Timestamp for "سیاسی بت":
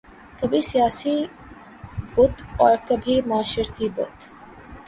0.61-2.41